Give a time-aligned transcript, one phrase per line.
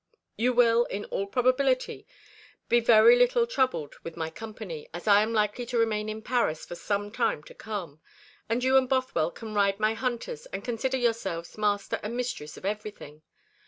[0.35, 2.07] You will, in all probability,
[2.67, 6.65] be very little troubled with my company, as I am likely to remain in Paris
[6.65, 8.01] for some time to come;
[8.49, 12.65] and you and Bothwell can ride my hunters and consider yourselves master and mistress of
[12.65, 13.21] everything.